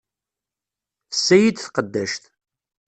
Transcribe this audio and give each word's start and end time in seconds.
Tessa-yi-d 1.09 1.57
tqeddact. 1.61 2.23